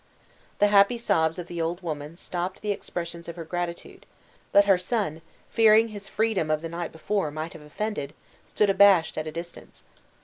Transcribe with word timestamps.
The 0.57 0.69
happy 0.69 0.97
sobs 0.97 1.37
of 1.37 1.45
the 1.45 1.61
old 1.61 1.81
woman 1.83 2.15
stopped 2.15 2.63
the 2.63 2.71
expressions 2.71 3.29
of 3.29 3.35
her 3.35 3.45
gratitude, 3.45 4.07
but 4.51 4.65
her 4.65 4.79
son, 4.79 5.21
fearing 5.51 5.89
his 5.89 6.09
freedom 6.09 6.49
of 6.49 6.63
the 6.63 6.69
night 6.69 6.91
before 6.91 7.29
might 7.29 7.53
have 7.53 7.61
offended, 7.61 8.15
stood 8.43 8.71
abashed 8.71 9.15
at 9.15 9.27
a 9.27 9.31
distance. 9.31 9.83